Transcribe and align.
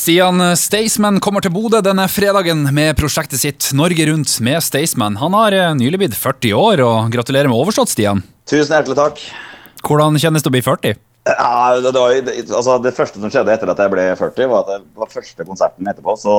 Stian 0.00 0.40
Staysman 0.56 1.18
kommer 1.20 1.44
til 1.44 1.52
Bodø 1.52 1.82
denne 1.84 2.06
fredagen 2.08 2.62
med 2.72 2.94
prosjektet 2.96 3.42
sitt 3.42 3.66
Norge 3.76 4.06
Rundt 4.08 4.32
med 4.40 4.62
Staysman. 4.64 5.18
Han 5.20 5.34
har 5.36 5.52
eh, 5.52 5.74
nylig 5.76 6.00
blitt 6.00 6.16
40 6.16 6.54
år, 6.56 6.80
og 6.86 7.10
gratulerer 7.12 7.50
med 7.50 7.58
overstått, 7.58 7.92
Stian. 7.92 8.22
Tusen 8.48 8.72
hjertelig 8.78 8.96
takk. 8.96 9.20
Hvordan 9.84 10.16
kjennes 10.22 10.46
det 10.46 10.48
å 10.48 10.54
bli 10.54 10.64
40? 10.64 10.96
Ja, 11.28 11.76
det, 11.76 11.92
det, 11.92 12.00
var, 12.00 12.16
det, 12.16 12.38
altså, 12.48 12.78
det 12.80 12.94
første 12.96 13.20
som 13.20 13.34
skjedde 13.34 13.52
etter 13.52 13.74
at 13.74 13.84
jeg 13.84 13.92
ble 13.92 14.08
40, 14.16 14.48
var 14.48 14.64
at 14.64 14.72
det 14.72 15.02
var 15.02 15.12
første 15.12 15.48
konserten 15.50 15.92
etterpå. 15.92 16.16
Så 16.22 16.38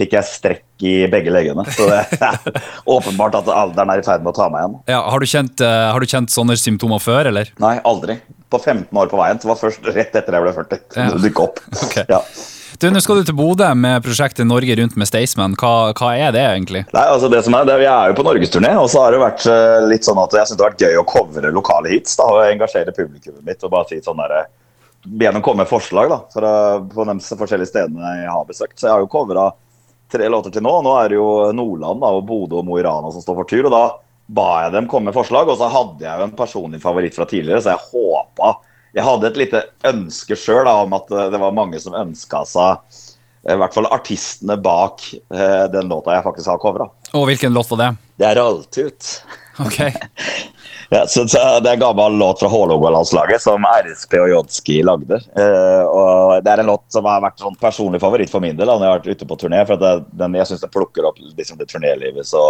fikk 0.00 0.16
jeg 0.16 0.30
strekk 0.32 0.88
i 0.88 0.96
begge 1.12 1.36
leggene. 1.36 1.68
Så 1.76 1.90
det 1.92 2.00
er 2.16 2.64
åpenbart 2.96 3.36
at 3.42 3.52
alderen 3.52 3.92
er 3.92 4.00
i 4.00 4.08
ferd 4.08 4.24
med 4.24 4.32
å 4.32 4.38
ta 4.40 4.48
meg 4.48 4.64
igjen. 4.64 4.80
Ja, 4.96 5.04
har, 5.04 5.20
du 5.20 5.34
kjent, 5.36 5.60
uh, 5.60 5.92
har 5.92 6.00
du 6.00 6.08
kjent 6.16 6.32
sånne 6.32 6.56
symptomer 6.64 7.04
før, 7.04 7.28
eller? 7.28 7.52
Nei, 7.60 7.76
aldri. 7.84 8.22
På 8.48 8.62
15 8.62 8.88
år 8.88 9.12
på 9.12 9.20
veien. 9.20 9.40
Så 9.42 9.52
var 9.52 9.60
først 9.60 9.84
rett 9.92 10.16
etter 10.16 10.40
jeg 10.40 10.48
ble 10.48 10.60
40. 10.64 10.86
Ja. 10.96 11.10
Det 11.12 11.26
dukket 11.28 11.48
opp. 11.50 11.66
Okay. 11.90 12.08
Ja. 12.08 12.24
Du, 12.80 12.90
Nå 12.92 13.00
skal 13.00 13.22
du 13.22 13.24
til 13.24 13.36
Bodø 13.36 13.68
med 13.78 14.02
prosjektet 14.04 14.44
Norge 14.44 14.74
rundt 14.76 14.98
med 15.00 15.08
Staysman. 15.08 15.54
Hva, 15.56 15.94
hva, 15.96 16.10
er 16.12 16.34
det 16.34 16.42
egentlig? 16.44 16.82
Nei, 16.92 17.04
altså 17.08 17.30
det 17.32 17.40
som 17.46 17.54
er, 17.56 17.64
det, 17.64 17.78
Vi 17.80 17.86
er 17.88 18.10
jo 18.10 18.16
på 18.18 18.24
norgesturné, 18.26 18.74
og 18.76 18.90
så 18.92 19.06
har 19.06 19.14
det 19.14 19.20
vært 19.22 19.46
uh, 19.48 19.86
litt 19.88 20.04
sånn 20.04 20.20
at 20.20 20.36
jeg 20.36 20.50
synes 20.50 20.58
det 20.58 20.66
har 20.66 20.74
vært 20.74 20.84
gøy 20.84 21.00
å 21.00 21.06
covre 21.08 21.52
lokale 21.54 21.94
hits. 21.94 22.18
da, 22.20 22.26
og 22.28 22.42
Engasjere 22.44 22.92
publikummet 22.96 23.46
mitt 23.48 23.64
og 23.64 23.72
bare 23.72 23.88
si 23.88 24.02
sånn 24.04 24.20
der, 24.20 24.50
dem 25.22 25.40
komme 25.40 25.64
med 25.64 25.70
forslag 25.70 26.12
da, 26.12 26.20
uh, 26.36 26.84
på 26.92 27.08
de 27.08 27.16
forskjellige 27.40 27.70
stedene 27.72 28.12
jeg 28.20 28.34
har 28.34 28.50
besøkt. 28.50 28.76
Så 28.76 28.90
jeg 28.90 28.92
har 28.92 29.06
jo 29.06 29.12
covra 29.14 29.48
tre 30.12 30.28
låter 30.28 30.52
til 30.52 30.66
nå. 30.66 30.74
Nå 30.84 30.98
er 31.00 31.14
det 31.14 31.20
jo 31.20 31.30
Nordland 31.56 32.04
da, 32.04 32.12
og 32.12 32.28
Bodø 32.28 32.60
og 32.60 32.68
Mo 32.68 32.76
i 32.76 32.84
Rana 32.84 33.14
som 33.14 33.24
står 33.24 33.40
for 33.40 33.54
tur. 33.54 33.70
og 33.70 33.72
da 33.72 33.86
ba 34.36 34.66
jeg 34.66 34.74
dem 34.74 34.88
komme 34.90 35.08
med 35.08 35.16
forslag, 35.16 35.48
og 35.48 35.56
så 35.56 35.70
hadde 35.70 36.02
jeg 36.04 36.18
jo 36.18 36.28
en 36.28 36.36
personlig 36.36 36.80
favoritt 36.82 37.14
fra 37.16 37.24
tidligere, 37.30 37.62
så 37.62 37.72
jeg 37.72 37.88
håpa 37.92 38.56
Jeg 38.96 39.04
hadde 39.04 39.28
et 39.28 39.36
lite 39.36 39.60
ønske 39.90 40.38
sjøl 40.40 40.68
om 40.70 40.96
at 40.96 41.10
eh, 41.12 41.28
det 41.34 41.40
var 41.42 41.56
mange 41.56 41.80
som 41.82 41.96
ønska 41.96 42.42
seg 42.48 42.78
eh, 43.44 43.52
i 43.52 43.58
hvert 43.60 43.76
fall 43.76 43.88
artistene 43.92 44.56
bak 44.56 45.04
eh, 45.12 45.64
den 45.72 45.92
låta 45.92 46.16
jeg 46.16 46.24
faktisk 46.24 46.54
har 46.54 46.62
covra. 46.62 46.88
Og 47.12 47.26
hvilken 47.28 47.52
låt 47.52 47.68
var 47.74 47.82
det? 47.82 47.90
Det 48.16 48.30
er 48.30 48.40
Ralltut. 48.40 49.16
Ok. 49.66 49.80
Ja, 50.86 51.00
så, 51.10 51.24
Det 51.24 51.66
er 51.66 51.72
en 51.72 51.80
gammel 51.80 52.14
låt 52.20 52.38
fra 52.38 52.46
Hålogalandslaget 52.46 53.42
som 53.42 53.64
RSP 53.66 54.12
og 54.20 54.28
Jodski 54.30 54.76
lagde. 54.86 55.16
Og 55.18 56.44
Det 56.46 56.52
er 56.52 56.62
en 56.62 56.68
låt 56.70 56.84
som 56.94 57.08
har 57.10 57.24
vært 57.24 57.42
sånn 57.42 57.56
personlig 57.58 57.98
favoritt 57.98 58.30
for 58.30 58.44
min 58.44 58.54
del 58.54 58.70
når 58.70 58.84
jeg 58.84 58.92
har 58.92 59.00
vært 59.00 59.16
ute 59.16 59.26
på 59.26 59.38
turné. 59.40 59.64
for 59.66 59.82
det, 59.82 59.90
den, 60.14 60.36
Jeg 60.38 60.46
syns 60.46 60.62
den 60.62 60.70
plukker 60.70 61.08
opp 61.10 61.18
liksom, 61.18 61.58
det 61.58 61.66
turnélivet 61.72 62.30
så, 62.30 62.44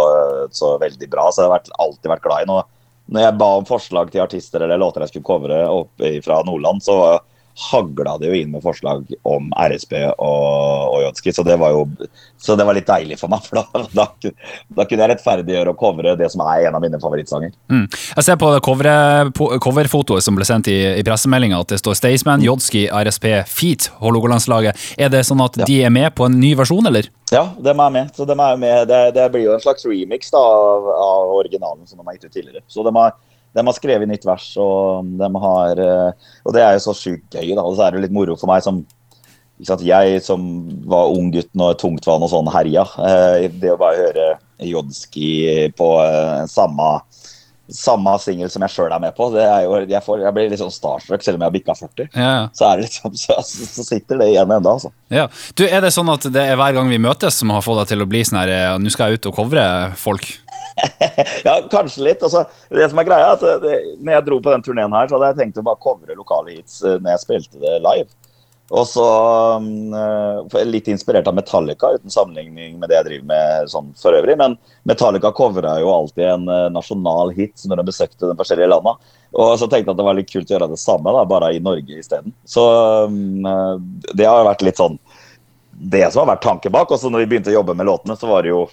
så, 0.53 0.75
veldig 0.77 1.09
bra. 1.09 1.25
Så 1.33 1.47
jeg 1.47 1.55
har 1.55 1.73
alltid 1.87 2.11
vært 2.13 2.27
glad 2.27 2.45
i 2.45 2.51
den. 2.51 2.69
Når 3.07 3.23
jeg 3.23 3.37
ba 3.39 3.47
om 3.57 3.67
forslag 3.67 4.11
til 4.11 4.23
artister 4.23 4.63
eller 4.63 4.79
låter 4.81 5.05
jeg 5.05 5.13
skulle 5.13 5.27
covre 5.27 5.61
opp 5.71 6.03
fra 6.25 6.41
Nordland, 6.47 6.83
så 6.83 6.97
hagla 7.57 8.17
det 8.21 8.29
jo 8.29 8.37
inn 8.37 8.51
med 8.53 8.61
forslag 8.61 9.07
om 9.25 9.49
RSB 9.57 9.95
og, 10.13 10.91
og 10.93 10.99
Jodski, 11.07 11.33
så 11.33 11.45
det 11.45 11.57
var 11.57 11.73
jo 11.73 11.87
så 12.37 12.55
det 12.55 12.67
var 12.67 12.77
litt 12.77 12.87
deilig 12.87 13.17
for 13.17 13.31
meg. 13.33 13.45
for 13.47 13.57
Da, 13.57 13.83
da, 13.93 14.31
da 14.77 14.85
kunne 14.85 15.05
jeg 15.05 15.11
rettferdiggjøre 15.15 15.73
å 15.73 15.77
covre 15.77 16.13
det 16.19 16.29
som 16.29 16.43
er 16.45 16.67
en 16.67 16.77
av 16.77 16.83
mine 16.83 16.99
favorittsanger. 17.01 17.53
Mm. 17.73 17.85
Jeg 17.89 18.27
ser 18.27 18.37
på 18.41 18.51
coverfotoet 18.63 19.63
cover 19.63 19.89
som 20.23 20.37
ble 20.37 20.45
sendt 20.47 20.69
i, 20.71 20.77
i 20.99 21.05
pressemeldinga 21.07 21.63
at 21.63 21.73
det 21.73 21.81
står 21.81 21.97
Staysman, 21.97 22.45
Jodski, 22.45 22.85
RSP, 22.93 23.27
Feet, 23.49 23.89
Hålogalandslaget. 24.03 24.77
Er 25.01 25.11
det 25.13 25.23
sånn 25.27 25.41
at 25.43 25.57
ja. 25.63 25.67
de 25.69 25.79
er 25.87 25.93
med 25.93 26.13
på 26.17 26.27
en 26.27 26.37
ny 26.37 26.53
versjon, 26.59 26.85
eller? 26.89 27.09
Ja, 27.33 27.47
de 27.57 27.73
er 27.73 27.93
med. 27.93 28.13
Så 28.15 28.27
de 28.29 28.37
er 28.37 28.59
med. 28.61 28.85
Det, 28.91 29.01
det 29.17 29.29
blir 29.33 29.47
jo 29.47 29.55
en 29.57 29.63
slags 29.63 29.87
remix 29.89 30.29
da, 30.33 30.41
av, 30.41 30.91
av 30.93 31.33
originalen 31.41 31.87
som 31.89 31.97
de 31.97 32.05
har 32.05 32.19
gitt 32.19 32.29
ut 32.29 32.37
tidligere. 32.37 32.63
Så 32.69 32.85
de 32.85 32.93
har 32.95 33.17
de 33.57 33.65
har 33.65 33.75
skrevet 33.75 34.09
nytt 34.09 34.27
vers, 34.27 34.51
og 34.61 35.07
de 35.17 35.29
har 35.47 35.81
eh, 35.81 36.29
Og 36.45 36.53
det 36.55 36.63
er 36.63 36.77
jo 36.77 36.85
så 36.87 36.95
sjukt 36.97 37.33
gøy, 37.33 37.55
da. 37.55 37.65
Og 37.65 37.77
så 37.77 37.87
er 37.87 37.95
det 37.95 38.05
litt 38.05 38.15
moro 38.15 38.37
for 38.37 38.49
meg 38.51 38.63
som 38.65 38.83
Jeg 39.57 40.21
som 40.21 40.43
var 40.85 41.09
ung 41.09 41.31
gutt 41.33 41.49
når 41.57 41.79
tungtvann 41.81 42.21
og 42.21 42.29
sånn 42.29 42.51
herja. 42.53 42.85
Eh, 43.01 43.47
det 43.49 43.73
å 43.73 43.79
bare 43.81 44.03
høre 44.03 44.27
Jodski 44.61 45.71
på 45.77 45.89
eh, 46.03 46.45
samme 46.51 46.99
samme 47.67 48.13
singel 48.23 48.47
som 48.51 48.63
jeg 48.63 48.71
sjøl 48.71 48.93
er 48.95 49.01
med 49.03 49.15
på. 49.17 49.27
Det 49.33 49.43
er 49.43 49.65
jo, 49.65 49.73
jeg, 49.81 49.99
får, 50.05 50.21
jeg, 50.23 50.33
blir 50.35 50.51
litt 50.51 50.61
sånn 50.61 50.71
starstruck 50.71 51.23
selv 51.23 51.37
om 51.37 51.43
jeg 51.43 51.49
har 51.49 51.55
bikka 51.57 51.75
40. 51.75 52.09
Ja. 52.15 52.31
Så, 52.55 52.69
det 52.69 52.85
liksom, 52.85 53.17
så, 53.23 53.37
så, 53.43 53.83
sitter 53.83 54.21
det 54.21 54.29
igjen 54.31 54.53
ennå, 54.55 54.77
altså. 54.77 54.93
Ja. 55.13 55.27
Du, 55.57 55.65
Er 55.67 55.83
det 55.83 55.91
sånn 55.95 56.11
at 56.13 56.29
det 56.31 56.45
er 56.47 56.59
hver 56.59 56.77
gang 56.77 56.91
vi 56.91 57.01
møtes 57.01 57.41
som 57.41 57.51
har 57.51 57.65
fått 57.65 57.83
deg 57.83 57.93
til 57.93 58.05
å 58.05 58.09
bli 58.09 58.23
sånn 58.27 58.39
her 58.39 58.79
Nå 58.79 58.91
skal 58.93 59.11
jeg 59.11 59.19
ut 59.19 59.31
og 59.31 59.41
covre 59.41 59.67
folk? 59.99 60.29
ja, 61.47 61.57
kanskje 61.71 62.05
litt. 62.05 62.23
Altså, 62.23 62.45
det 62.69 62.89
som 62.91 63.01
er 63.01 63.09
greia, 63.09 63.33
at 63.35 63.43
det, 63.63 63.75
når 63.99 64.17
jeg 64.17 64.27
dro 64.29 64.39
på 64.43 64.53
den 64.53 64.65
turneen 64.65 64.95
her, 64.95 65.09
så 65.09 65.17
hadde 65.17 65.33
jeg 65.33 65.41
tenkt 65.41 65.59
å 65.61 65.65
bare 65.67 65.83
covre 65.83 66.17
lokale 66.17 66.55
hits 66.55 66.79
uh, 66.85 66.95
når 66.97 67.13
jeg 67.13 67.23
spilte 67.25 67.61
det 67.63 67.75
live. 67.85 68.09
Og 68.67 68.83
så 68.83 69.03
um, 69.63 69.93
Litt 70.67 70.89
inspirert 70.91 71.29
av 71.29 71.37
Metallica, 71.37 71.93
uten 71.95 72.11
sammenligning 72.11 72.75
med 72.81 72.91
det 72.91 72.97
jeg 72.97 73.05
driver 73.05 73.29
med 73.29 73.69
sånn 73.71 73.93
for 73.95 74.17
øvrig. 74.17 74.35
Men 74.41 74.57
Metallica 74.89 75.31
covra 75.35 75.77
jo 75.79 75.93
alltid 75.93 76.25
en 76.33 76.49
nasjonal 76.75 77.31
hit 77.37 77.63
når 77.63 77.79
de 77.79 77.87
besøkte 77.87 78.27
de 78.27 78.35
forskjellige 78.35 78.67
landa. 78.73 78.97
Og 79.39 79.53
så 79.59 79.69
tenkte 79.71 79.93
jeg 79.93 79.95
at 79.95 80.01
det 80.01 80.07
var 80.09 80.19
litt 80.19 80.33
kult 80.33 80.51
å 80.51 80.55
gjøre 80.57 80.69
det 80.73 80.81
samme, 80.81 81.13
da, 81.15 81.23
bare 81.27 81.53
i 81.55 81.63
Norge 81.63 82.01
isteden. 82.01 82.35
Så 82.43 82.65
um, 83.07 83.47
det 84.11 84.27
har 84.27 84.47
vært 84.49 84.67
litt 84.67 84.83
sånn 84.83 84.99
det 85.77 86.11
som 86.11 86.23
har 86.23 86.33
vært 86.33 86.43
tanken 86.43 86.73
bak. 86.73 86.91
Og 86.91 86.99
så 86.99 87.11
når 87.11 87.23
vi 87.23 87.31
begynte 87.33 87.53
å 87.53 87.59
jobbe 87.59 87.75
med 87.77 87.87
låtene, 87.87 88.17
så 88.17 88.29
var 88.29 88.43
det 88.43 88.53
jo 88.53 88.65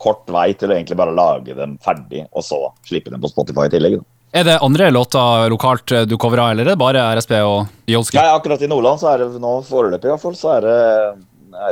kort 0.00 0.28
vei 0.32 0.52
til 0.58 0.70
å 0.70 0.76
egentlig 0.76 0.98
bare 0.98 1.14
lage 1.16 1.56
dem 1.58 1.76
ferdig, 1.84 2.26
og 2.32 2.44
så 2.46 2.60
slippe 2.88 3.12
dem 3.14 3.22
på 3.22 3.30
Spotify 3.32 3.68
i 3.68 3.74
tillegg. 3.76 3.98
Er 4.36 4.44
det 4.44 4.58
andre 4.60 4.90
låter 4.92 5.48
lokalt 5.48 5.94
du 6.04 6.18
covrer, 6.20 6.50
eller 6.52 6.66
er 6.66 6.74
det 6.74 6.80
bare 6.80 7.06
RSB 7.16 7.32
og 7.40 7.88
Jodski? 7.88 8.18
Nei, 8.20 8.28
akkurat 8.36 8.60
i 8.62 8.68
Nordland 8.68 9.00
så 9.00 9.14
er 9.14 9.24
det 9.24 9.40
nå 9.40 9.54
foreløpig 9.64 10.10
i 10.10 10.12
hvert 10.12 10.24
fall, 10.26 10.36
så 10.36 10.52
er 10.58 10.66
det 10.66 10.78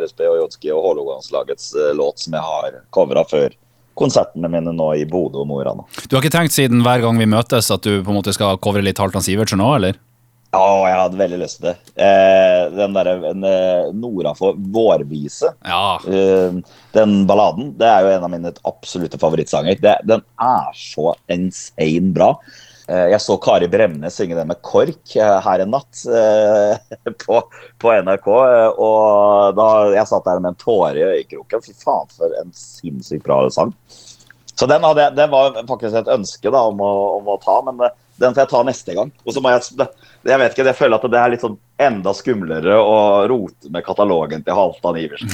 RSB 0.00 0.24
og 0.30 0.38
Jodski 0.40 0.72
og 0.72 0.82
Hålogalandslagets 0.86 1.74
eh, 1.76 1.92
låt 1.96 2.24
som 2.24 2.36
jeg 2.36 2.46
har 2.46 2.80
covra 2.94 3.24
før 3.28 3.54
konsertene 3.96 4.48
mine 4.52 4.72
nå 4.76 4.90
i 5.00 5.06
Bodø 5.08 5.42
og 5.42 5.48
Mo 5.48 5.60
i 5.62 5.66
Rana. 5.66 5.86
Du 6.08 6.16
har 6.16 6.24
ikke 6.24 6.34
tenkt 6.34 6.56
siden 6.56 6.82
hver 6.84 7.04
gang 7.04 7.20
vi 7.20 7.28
møtes 7.28 7.70
at 7.72 7.84
du 7.84 8.02
på 8.04 8.12
en 8.12 8.18
måte 8.18 8.34
skal 8.36 8.60
covre 8.62 8.84
litt 8.84 9.00
Halvdan 9.00 9.24
Sivertsen 9.24 9.60
nå, 9.62 9.70
eller? 9.78 10.00
Ja, 10.54 10.66
jeg 10.88 10.98
hadde 11.00 11.18
veldig 11.20 11.40
lyst 11.40 11.58
til 11.60 11.68
det. 11.70 11.74
Eh, 12.00 12.60
den 12.76 12.94
derre 12.96 13.16
eh, 13.32 13.88
Nora 13.96 14.32
for 14.38 14.56
vårvise. 14.56 15.50
Ja. 15.66 15.98
Eh, 16.06 16.60
den 16.96 17.16
balladen 17.28 17.74
det 17.76 17.90
er 17.90 18.06
jo 18.06 18.14
en 18.14 18.28
av 18.28 18.32
mine 18.32 18.54
absolutte 18.68 19.20
favorittsanger. 19.20 19.80
Det, 19.82 19.98
den 20.08 20.24
er 20.40 20.70
så 20.78 21.12
insane 21.32 22.14
bra. 22.16 22.30
Eh, 22.86 23.08
jeg 23.10 23.18
så 23.24 23.34
Kari 23.42 23.66
Bremnes 23.68 24.14
synge 24.14 24.36
den 24.38 24.46
med 24.46 24.62
KORK 24.62 25.16
eh, 25.18 25.36
her 25.42 25.64
en 25.64 25.72
natt 25.74 26.04
eh, 26.06 26.94
på, 27.24 27.40
på, 27.82 27.94
NRK. 28.06 28.28
og 28.30 29.56
da 29.58 29.68
jeg 29.96 30.06
satt 30.06 30.28
der 30.28 30.42
med 30.42 30.52
en 30.54 30.60
tåre 30.60 30.94
i 30.94 31.06
øyekroken. 31.16 31.64
Fy 31.66 31.74
faen, 31.74 32.12
for 32.14 32.38
en 32.40 32.54
sinnssykt 32.54 33.26
bra 33.26 33.42
sang. 33.50 33.74
Så 34.56 34.68
den, 34.70 34.86
hadde, 34.86 35.10
den 35.18 35.32
var 35.34 35.58
faktisk 35.68 35.98
et 35.98 36.12
ønske 36.14 36.48
da, 36.52 36.62
om, 36.70 36.78
å, 36.80 36.92
om 37.18 37.34
å 37.34 37.40
ta, 37.42 37.58
men 37.66 37.82
den 38.20 38.34
får 38.34 38.44
jeg 38.44 38.50
ta 38.52 38.60
neste 38.66 38.96
gang. 38.96 39.10
Og 39.24 39.34
så 39.34 39.42
må 39.44 39.52
jeg 39.52 39.88
jeg 40.26 40.40
vet 40.40 40.54
ikke, 40.54 40.64
jeg 40.66 40.78
føler 40.78 40.98
at 40.98 41.10
det 41.12 41.18
er 41.20 41.30
litt 41.30 41.42
sånn 41.44 41.56
enda 41.86 42.10
skumlere 42.16 42.74
å 42.80 42.96
rote 43.30 43.70
med 43.70 43.84
katalogen 43.86 44.42
til 44.42 44.56
Halvdan 44.56 44.96
Iversen 44.98 45.30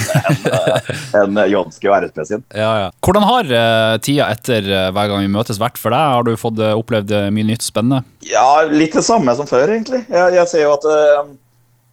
enn 1.17 1.39
en 1.39 1.49
Jonski 1.49 1.89
og 1.89 1.95
RSP 2.03 2.19
sin. 2.29 2.43
Ja, 2.53 2.73
ja. 2.83 2.89
Hvordan 3.01 3.25
har 3.25 3.53
uh, 3.55 3.95
tida 4.05 4.29
etter 4.35 4.67
uh, 4.69 4.89
hver 4.93 5.13
gang 5.13 5.25
vi 5.25 5.31
møtes 5.33 5.61
vært 5.63 5.81
for 5.81 5.95
deg? 5.95 6.17
Har 6.19 6.27
du 6.27 6.35
fått 6.41 6.61
opplevd 6.67 7.15
mye 7.33 7.49
nytt 7.55 7.65
spennende? 7.65 8.03
Ja, 8.29 8.67
litt 8.69 8.99
det 8.99 9.07
samme 9.07 9.33
som 9.39 9.49
før, 9.49 9.65
egentlig. 9.71 10.03
Jeg, 10.13 10.37
jeg 10.37 10.51
ser 10.51 10.67
jo 10.67 10.75
at 10.77 10.91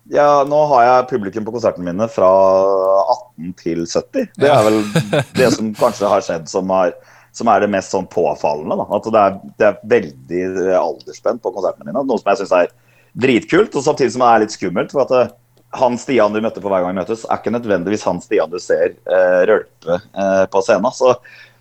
ja, 0.10 0.44
nå 0.48 0.60
har 0.72 0.86
jeg 0.88 1.10
publikum 1.12 1.46
på 1.46 1.54
konsertene 1.54 1.92
mine 1.92 2.08
fra 2.10 2.30
18 3.14 3.54
til 3.62 3.84
70. 3.86 4.32
Det 4.42 4.50
er 4.50 4.66
vel 4.66 4.80
det 5.38 5.52
som 5.54 5.70
kanskje 5.78 6.10
har 6.10 6.26
skjedd 6.26 6.50
som, 6.50 6.72
har, 6.74 6.96
som 7.40 7.50
er 7.52 7.64
det 7.64 7.72
mest 7.72 7.96
sånn 7.96 8.08
påfallende. 8.12 8.78
Da. 8.80 8.88
At 9.00 9.10
det 9.10 9.24
er, 9.24 9.38
det 9.60 9.68
er 9.70 9.82
veldig 9.96 10.44
aldersspent 10.80 11.44
på 11.44 11.54
konsertene 11.56 11.90
mine. 11.90 12.06
Noe 12.06 12.22
som 12.22 12.32
jeg 12.34 12.44
syns 12.44 12.56
er 12.60 12.74
dritkult, 13.20 13.76
og 13.76 13.86
samtidig 13.86 14.16
som 14.16 14.26
det 14.26 14.32
er 14.32 14.44
litt 14.46 14.56
skummelt. 14.56 14.96
for 14.96 15.06
at 15.06 15.14
det, 15.14 15.28
eh, 15.28 15.36
han 15.80 16.00
Stian 16.02 16.34
du 16.34 16.42
møtte 16.42 16.62
på 16.64 16.70
hver 16.72 16.82
gang 16.82 16.96
vi 16.96 17.02
møtes, 17.04 17.28
er 17.30 17.38
ikke 17.38 17.54
nødvendigvis 17.54 18.06
han 18.08 18.22
Stian 18.24 18.50
du 18.50 18.58
ser 18.62 18.96
eh, 19.06 19.42
rølpe 19.50 20.00
eh, 20.00 20.46
på 20.50 20.64
scenen. 20.66 20.90
Så 20.96 21.14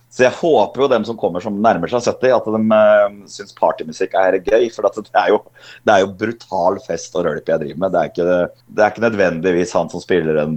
så 0.09 0.23
jeg 0.25 0.33
håper 0.39 0.81
jo 0.81 0.87
dem 0.89 1.03
som 1.05 1.17
kommer 1.21 1.43
som 1.43 1.59
nærmer 1.61 1.91
seg 1.91 2.01
70, 2.01 2.31
at 2.33 2.47
de 2.49 2.59
uh, 2.73 3.17
syns 3.29 3.53
partymusikk 3.53 4.15
er 4.17 4.39
gøy. 4.41 4.65
For 4.73 4.81
det 4.81 5.05
er, 5.13 5.29
jo, 5.35 5.37
det, 5.85 5.93
er 5.93 6.01
jo, 6.01 6.09
brutal 6.17 6.79
fest 6.81 7.13
og 7.13 7.27
rølp 7.27 7.51
jeg 7.51 7.61
driver 7.61 7.83
med. 7.83 7.93
Det 7.93 7.99
er, 7.99 8.09
ikke, 8.09 8.25
det 8.25 8.81
er, 8.83 8.89
ikke, 8.89 9.03
nødvendigvis 9.05 9.73
han 9.77 9.91
som 9.93 10.01
spiller 10.01 10.41
en 10.41 10.55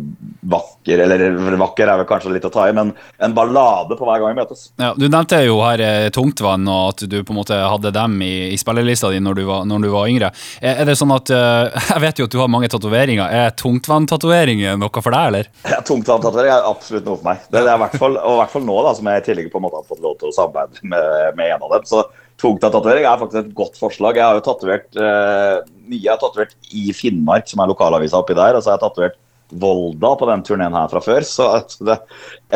vakker 0.53 1.05
Eller 1.05 1.37
vakker 1.61 1.87
er 1.87 2.01
vel 2.01 2.09
kanskje 2.09 2.33
litt 2.33 2.47
å 2.49 2.53
ta 2.53 2.65
i, 2.71 2.73
men 2.75 2.95
en 3.23 3.37
ballade 3.37 3.99
på 3.99 4.09
hver 4.09 4.23
gang 4.23 4.33
vi 4.33 4.41
møtes. 4.41 4.65
Ja, 4.81 4.95
du 4.97 5.05
nevnte 5.05 5.43
jo 5.45 5.61
her 5.61 5.85
eh, 5.85 6.09
Tungtvann, 6.15 6.65
og 6.73 6.95
at 6.95 7.05
du 7.13 7.19
på 7.21 7.37
en 7.37 7.41
måte 7.43 7.61
hadde 7.61 7.93
dem 7.95 8.17
i, 8.25 8.33
i 8.55 8.59
spillelista 8.61 9.13
di 9.13 9.21
når 9.23 9.39
du 9.39 9.45
var, 9.51 9.69
når 9.69 9.85
du 9.85 9.91
var 9.93 10.09
yngre. 10.11 10.33
Er, 10.63 10.81
er, 10.81 10.89
det 10.89 10.97
sånn 10.99 11.13
at 11.13 11.31
uh, 11.31 11.69
Jeg 11.93 12.05
vet 12.07 12.25
jo 12.25 12.31
at 12.31 12.33
du 12.33 12.41
har 12.41 12.51
mange 12.51 12.73
tatoveringer. 12.73 13.29
Er 13.29 13.53
Tungtvann-tatovering 13.61 14.65
noe 14.81 15.05
for 15.05 15.13
deg, 15.13 15.29
eller? 15.29 15.53
Ja, 15.69 15.85
Tungtvann-tatovering 15.85 16.57
er 16.57 16.73
absolutt 16.73 17.05
noe 17.05 17.21
for 17.21 17.29
meg. 17.29 17.45
Det, 17.51 17.61
det 17.61 17.69
er 17.69 17.77
i 17.77 17.85
hvert 17.85 18.01
fall, 18.01 18.17
og 18.17 18.39
i 18.39 18.41
hvert 18.41 18.57
fall 18.57 18.67
nå, 18.67 18.81
da, 18.89 18.97
som 18.97 19.13
jeg 19.13 19.23
i 19.23 19.27
tillegg 19.29 19.42
på 19.51 19.59
en 19.59 19.65
måte 19.67 19.81
har 19.81 19.89
fått 19.89 20.03
lov 20.05 20.19
til 20.21 20.29
å 20.31 20.35
samarbeide 20.37 20.83
med, 20.93 21.37
med 21.39 21.55
en 21.57 21.65
av 21.67 21.73
dem. 21.75 21.89
Så 21.89 22.05
tungtatovering 22.43 23.05
er 23.09 23.19
faktisk 23.21 23.41
et 23.45 23.55
godt 23.59 23.77
forslag. 23.81 24.17
Jeg 24.21 24.25
har 24.29 24.39
jo 24.39 24.45
tatovert 24.47 24.97
eh, 25.01 25.59
mye. 25.89 25.99
Jeg 26.05 26.13
har 26.13 26.21
tatovert 26.23 26.55
i 26.75 26.89
Finnmark, 26.97 27.47
som 27.51 27.63
er 27.65 27.71
lokalavisa 27.73 28.21
oppi 28.23 28.37
der. 28.39 28.57
Og 28.59 28.63
så 28.65 28.73
har 28.73 28.79
jeg 28.81 28.85
tatovert 28.87 29.19
Volda 29.53 30.15
på 30.17 30.25
den 30.31 30.41
turneen 30.49 30.73
her 30.73 30.89
fra 30.89 31.03
før. 31.05 31.25
Så 31.29 31.45
det, 31.85 31.99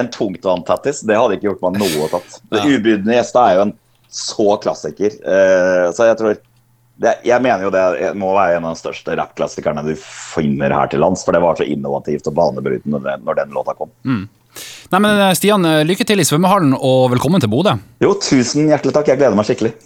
en 0.01 0.07
tungtvanntattis, 0.15 1.03
det 1.05 1.19
hadde 1.19 1.37
ikke 1.37 1.51
gjort 1.51 1.65
meg 1.67 1.81
noe 1.83 2.07
tatt. 2.15 2.39
Ja. 2.57 2.63
Ubudne 2.65 3.19
gjester 3.19 3.43
er 3.51 3.59
jo 3.59 3.65
en 3.67 3.75
så 4.17 4.47
klassiker. 4.65 5.13
Eh, 5.21 5.89
så 5.93 6.07
jeg 6.09 6.17
tror 6.23 6.39
det, 6.97 7.11
Jeg 7.29 7.43
mener 7.45 7.67
jo 7.67 7.71
det 7.75 8.15
må 8.17 8.31
være 8.33 8.57
en 8.57 8.65
av 8.71 8.73
de 8.73 8.81
største 8.81 9.13
rappklassikerne 9.21 9.83
du 9.85 9.93
finner 10.01 10.73
her 10.73 10.89
til 10.89 11.03
lands. 11.05 11.21
For 11.27 11.37
det 11.37 11.43
var 11.45 11.59
så 11.61 11.67
innovativt 11.69 12.31
og 12.33 12.39
banebrytende 12.39 13.03
når, 13.21 13.43
den- 13.43 13.53
låta 13.53 13.75
kom. 13.77 13.93
Nei, 14.93 15.01
men 15.03 15.19
eh, 15.19 15.35
Stian, 15.35 15.67
lykke 15.89 16.07
til 16.07 16.23
i 16.23 16.27
svømmehallen, 16.27 16.75
og 16.79 17.11
velkommen 17.15 17.43
til 17.43 17.51
Bodø. 17.53 17.77
Jo, 18.03 18.15
tusen 18.23 18.69
hjertelig 18.71 18.95
takk. 18.95 19.13
Jeg 19.13 19.21
gleder 19.23 19.39
meg 19.39 19.49
skikkelig. 19.49 19.77